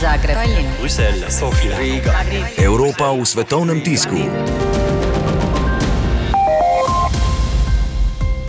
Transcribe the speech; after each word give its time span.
Zagreb, 0.00 0.36
Tallinn, 0.36 0.68
Bruselj, 0.78 1.24
Sofija, 1.28 1.78
Riga. 1.78 2.12
Evropa 2.58 3.12
v 3.12 3.24
svetovnem 3.24 3.80
tisku. 3.80 4.16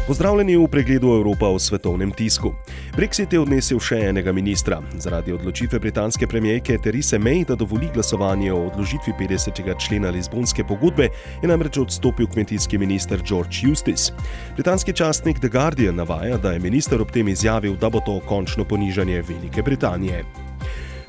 Pozdravljeni 0.07 0.57
v 0.57 0.67
pregledu 0.67 1.15
Evropa 1.15 1.47
v 1.47 1.59
svetovnem 1.59 2.11
tisku. 2.11 2.51
Brexit 2.95 3.31
je 3.31 3.39
odnesel 3.39 3.79
še 3.79 3.99
enega 4.09 4.31
ministra. 4.35 4.81
Zaradi 4.99 5.31
odločitve 5.31 5.79
britanske 5.79 6.27
premijejke 6.27 6.79
Therese 6.83 7.19
May, 7.19 7.45
da 7.47 7.55
dovoli 7.55 7.87
glasovanje 7.93 8.51
o 8.51 8.67
odložitvi 8.67 9.13
50. 9.19 9.63
člena 9.79 10.11
Lizbonske 10.11 10.67
pogodbe, 10.67 11.07
je 11.43 11.47
namreč 11.47 11.79
odstopil 11.79 12.27
kmetijski 12.27 12.75
minister 12.77 13.23
George 13.23 13.63
Eustace. 13.63 14.11
Britanski 14.55 14.91
časnik 14.91 15.39
The 15.39 15.47
Guardian 15.47 15.95
navaja, 15.95 16.35
da 16.37 16.51
je 16.51 16.59
minister 16.59 16.99
ob 17.01 17.11
tem 17.11 17.27
izjavil, 17.27 17.79
da 17.79 17.87
bo 17.89 18.03
to 18.03 18.19
končno 18.27 18.67
ponižanje 18.67 19.23
Velike 19.27 19.63
Britanije. 19.63 20.46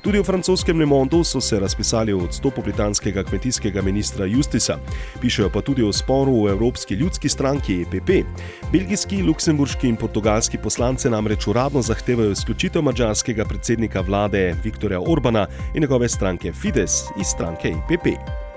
Tudi 0.02 0.18
v 0.18 0.24
francoskem 0.24 0.78
Le 0.78 0.86
Monde 0.86 1.24
so 1.24 1.40
se 1.40 1.60
razpisali 1.60 2.12
o 2.12 2.18
odstopu 2.18 2.62
britanskega 2.62 3.22
kmetijskega 3.22 3.82
ministra 3.82 4.26
Justisa. 4.26 4.78
Pišejo 5.20 5.50
pa 5.50 5.60
tudi 5.60 5.82
o 5.82 5.92
sporu 5.92 6.44
v 6.44 6.50
Evropski 6.50 6.94
ljudski 6.94 7.28
stranki 7.28 7.82
EPP. 7.82 8.26
Belgijski, 8.72 9.22
luksemburški 9.22 9.88
in 9.88 9.96
portugalski 9.96 10.58
poslanci 10.58 11.10
namreč 11.10 11.46
uradno 11.46 11.82
zahtevajo 11.82 12.30
izključitev 12.30 12.82
mađarskega 12.82 13.44
predsednika 13.44 14.00
vlade 14.00 14.54
Viktorja 14.64 15.00
Orbana 15.00 15.46
in 15.74 15.80
njegove 15.80 16.08
stranke 16.08 16.52
Fides 16.52 17.02
iz 17.20 17.26
stranke 17.26 17.68
EPP. 17.68 18.47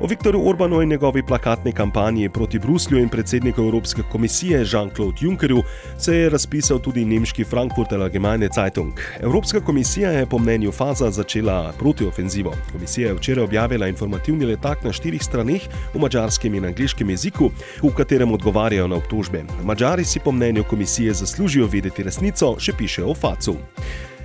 O 0.00 0.06
Viktorju 0.06 0.48
Orbanu 0.48 0.82
in 0.82 0.88
njegovi 0.88 1.22
plakatni 1.22 1.72
kampanji 1.72 2.28
proti 2.28 2.58
Bruslju 2.58 2.98
in 2.98 3.08
predsedniku 3.08 3.60
Evropske 3.62 4.02
komisije 4.12 4.64
Jean-Claude 4.64 5.24
Junckerju 5.24 5.62
se 5.98 6.16
je 6.16 6.30
razpisal 6.30 6.78
tudi 6.78 7.04
nemški 7.04 7.44
Frankfurter 7.44 8.00
Allgemeine 8.00 8.48
Zeitung. 8.54 8.92
Evropska 9.20 9.60
komisija 9.60 10.10
je 10.10 10.26
po 10.26 10.38
mnenju 10.38 10.72
Faza 10.72 11.10
začela 11.10 11.72
protiofenzivo. 11.78 12.52
Komisija 12.72 13.08
je 13.08 13.14
včeraj 13.14 13.44
objavila 13.44 13.88
informativni 13.88 14.46
letak 14.46 14.84
na 14.84 14.92
štirih 14.92 15.22
straneh 15.24 15.62
v 15.94 15.98
mačarskem 15.98 16.54
in 16.54 16.64
angliškem 16.64 17.10
jeziku, 17.10 17.50
v 17.82 17.94
katerem 17.96 18.32
odgovarjajo 18.32 18.88
na 18.88 18.96
obtožbe. 18.96 19.44
Mačari 19.64 20.04
si 20.04 20.20
po 20.20 20.32
mnenju 20.32 20.64
komisije 20.64 21.14
zaslužijo 21.14 21.66
vedeti 21.66 22.02
resnico, 22.02 22.56
še 22.58 22.72
piše 22.72 23.04
o 23.04 23.14
Facu. 23.14 23.56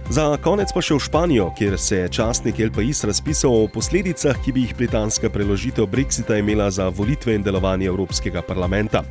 Za 0.09 0.39
konec 0.41 0.71
pa 0.73 0.81
še 0.81 0.95
v 0.97 1.05
Španijo, 1.05 1.52
kjer 1.53 1.75
se 1.77 1.97
je 1.99 2.09
časnik 2.09 2.57
El 2.57 2.71
Pais 2.73 2.97
razpisal 3.05 3.53
o 3.53 3.67
posledicah, 3.69 4.33
ki 4.41 4.49
bi 4.49 4.63
jih 4.65 4.73
britanska 4.73 5.29
preložitev 5.29 5.85
Brexita 5.85 6.33
imela 6.41 6.65
za 6.73 6.88
volitve 6.89 7.35
in 7.38 7.45
delovanje 7.45 7.85
Evropskega 7.85 8.41
parlamenta. 8.41 9.03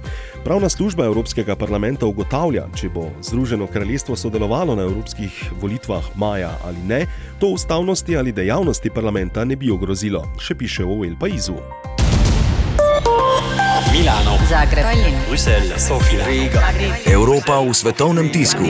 Pravna 0.42 0.66
služba 0.66 1.06
Evropskega 1.06 1.54
parlamenta 1.54 2.02
ugotavlja, 2.10 2.66
če 2.74 2.90
bo 2.90 3.12
Združeno 3.22 3.70
kraljestvo 3.70 4.18
sodelovalo 4.18 4.74
na 4.74 4.90
evropskih 4.90 5.30
volitvah 5.62 6.02
maja 6.18 6.50
ali 6.66 6.82
ne, 6.82 7.06
to 7.38 7.54
ustavnosti 7.54 8.18
ali 8.18 8.34
dejavnosti 8.34 8.90
parlamenta 8.90 9.46
ne 9.46 9.54
bi 9.54 9.70
ogrozilo, 9.70 10.26
še 10.42 10.58
piše 10.58 10.82
v 10.82 11.06
El 11.06 11.14
Paisu. 11.14 11.62
Milano, 13.94 14.34
Zagreb, 14.50 14.90
Bruselj, 15.30 15.78
Sofija, 15.78 16.26
Riga. 16.26 16.74
Evropa 17.06 17.62
v 17.62 17.70
svetovnem 17.70 18.34
tisku. 18.34 18.66